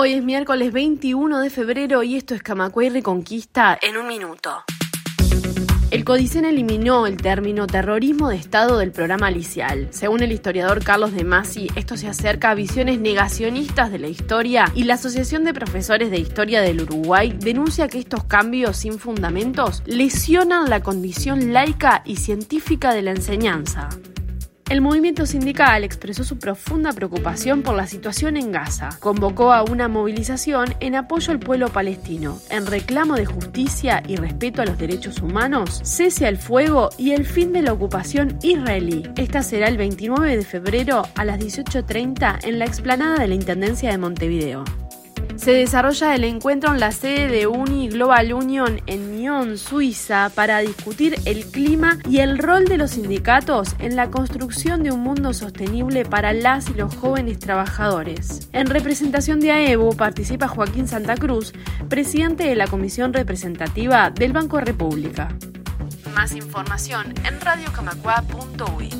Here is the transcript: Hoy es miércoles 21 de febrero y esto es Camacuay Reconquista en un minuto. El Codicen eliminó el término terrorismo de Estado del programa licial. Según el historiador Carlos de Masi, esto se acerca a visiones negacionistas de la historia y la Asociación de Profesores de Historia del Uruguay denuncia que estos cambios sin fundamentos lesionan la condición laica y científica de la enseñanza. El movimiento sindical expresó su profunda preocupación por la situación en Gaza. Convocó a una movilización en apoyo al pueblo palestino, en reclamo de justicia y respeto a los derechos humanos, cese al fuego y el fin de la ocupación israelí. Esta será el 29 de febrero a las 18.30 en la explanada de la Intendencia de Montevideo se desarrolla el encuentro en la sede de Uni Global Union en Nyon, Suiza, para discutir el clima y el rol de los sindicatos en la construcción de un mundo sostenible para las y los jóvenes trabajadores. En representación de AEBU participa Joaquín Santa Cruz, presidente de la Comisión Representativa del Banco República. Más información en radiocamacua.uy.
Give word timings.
Hoy 0.00 0.12
es 0.12 0.22
miércoles 0.22 0.72
21 0.72 1.40
de 1.40 1.50
febrero 1.50 2.04
y 2.04 2.14
esto 2.14 2.32
es 2.36 2.40
Camacuay 2.40 2.88
Reconquista 2.88 3.76
en 3.82 3.96
un 3.96 4.06
minuto. 4.06 4.62
El 5.90 6.04
Codicen 6.04 6.44
eliminó 6.44 7.08
el 7.08 7.16
término 7.16 7.66
terrorismo 7.66 8.28
de 8.28 8.36
Estado 8.36 8.78
del 8.78 8.92
programa 8.92 9.28
licial. 9.32 9.88
Según 9.90 10.22
el 10.22 10.30
historiador 10.30 10.84
Carlos 10.84 11.12
de 11.14 11.24
Masi, 11.24 11.66
esto 11.74 11.96
se 11.96 12.06
acerca 12.06 12.50
a 12.50 12.54
visiones 12.54 13.00
negacionistas 13.00 13.90
de 13.90 13.98
la 13.98 14.06
historia 14.06 14.70
y 14.72 14.84
la 14.84 14.94
Asociación 14.94 15.42
de 15.42 15.52
Profesores 15.52 16.12
de 16.12 16.20
Historia 16.20 16.60
del 16.60 16.82
Uruguay 16.82 17.36
denuncia 17.36 17.88
que 17.88 17.98
estos 17.98 18.22
cambios 18.22 18.76
sin 18.76 19.00
fundamentos 19.00 19.82
lesionan 19.84 20.70
la 20.70 20.80
condición 20.80 21.52
laica 21.52 22.02
y 22.04 22.18
científica 22.18 22.94
de 22.94 23.02
la 23.02 23.10
enseñanza. 23.10 23.88
El 24.68 24.82
movimiento 24.82 25.24
sindical 25.24 25.82
expresó 25.82 26.24
su 26.24 26.38
profunda 26.38 26.92
preocupación 26.92 27.62
por 27.62 27.74
la 27.74 27.86
situación 27.86 28.36
en 28.36 28.52
Gaza. 28.52 28.90
Convocó 29.00 29.54
a 29.54 29.62
una 29.62 29.88
movilización 29.88 30.74
en 30.80 30.94
apoyo 30.94 31.32
al 31.32 31.38
pueblo 31.38 31.70
palestino, 31.70 32.38
en 32.50 32.66
reclamo 32.66 33.14
de 33.14 33.24
justicia 33.24 34.02
y 34.06 34.16
respeto 34.16 34.60
a 34.60 34.66
los 34.66 34.76
derechos 34.76 35.22
humanos, 35.22 35.80
cese 35.84 36.26
al 36.26 36.36
fuego 36.36 36.90
y 36.98 37.12
el 37.12 37.24
fin 37.24 37.54
de 37.54 37.62
la 37.62 37.72
ocupación 37.72 38.38
israelí. 38.42 39.04
Esta 39.16 39.42
será 39.42 39.68
el 39.68 39.78
29 39.78 40.36
de 40.36 40.44
febrero 40.44 41.02
a 41.14 41.24
las 41.24 41.40
18.30 41.40 42.44
en 42.44 42.58
la 42.58 42.66
explanada 42.66 43.20
de 43.20 43.28
la 43.28 43.34
Intendencia 43.34 43.90
de 43.90 43.96
Montevideo 43.96 44.64
se 45.38 45.52
desarrolla 45.52 46.14
el 46.14 46.24
encuentro 46.24 46.72
en 46.72 46.80
la 46.80 46.92
sede 46.92 47.28
de 47.28 47.46
Uni 47.46 47.88
Global 47.88 48.32
Union 48.32 48.80
en 48.86 49.16
Nyon, 49.16 49.56
Suiza, 49.56 50.30
para 50.34 50.58
discutir 50.58 51.14
el 51.24 51.46
clima 51.46 51.98
y 52.08 52.18
el 52.18 52.38
rol 52.38 52.64
de 52.64 52.76
los 52.76 52.90
sindicatos 52.92 53.76
en 53.78 53.96
la 53.96 54.10
construcción 54.10 54.82
de 54.82 54.90
un 54.90 55.00
mundo 55.00 55.32
sostenible 55.32 56.04
para 56.04 56.32
las 56.32 56.68
y 56.68 56.74
los 56.74 56.94
jóvenes 56.94 57.38
trabajadores. 57.38 58.48
En 58.52 58.66
representación 58.66 59.40
de 59.40 59.52
AEBU 59.52 59.96
participa 59.96 60.48
Joaquín 60.48 60.88
Santa 60.88 61.16
Cruz, 61.16 61.52
presidente 61.88 62.44
de 62.44 62.56
la 62.56 62.66
Comisión 62.66 63.12
Representativa 63.12 64.10
del 64.10 64.32
Banco 64.32 64.60
República. 64.60 65.28
Más 66.14 66.34
información 66.34 67.14
en 67.24 67.40
radiocamacua.uy. 67.40 68.90